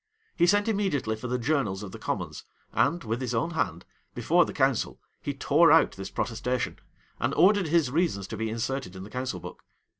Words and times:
He 0.35 0.47
sent 0.47 0.67
immediately 0.67 1.15
for 1.15 1.27
the 1.27 1.37
journals 1.37 1.83
of 1.83 1.91
the 1.91 1.99
commons; 1.99 2.43
and, 2.73 3.03
with 3.03 3.21
his 3.21 3.35
own 3.35 3.51
hand, 3.51 3.85
before 4.15 4.45
the 4.45 4.51
council, 4.51 4.99
he 5.21 5.31
tore 5.31 5.71
out 5.71 5.91
this 5.91 6.09
protestation;[] 6.09 6.79
and 7.19 7.35
ordered 7.35 7.67
his 7.67 7.91
reasons 7.91 8.25
to 8.29 8.37
be 8.37 8.49
inserted 8.49 8.95
in 8.95 9.03
the 9.03 9.11
council 9.11 9.39
book. 9.39 9.63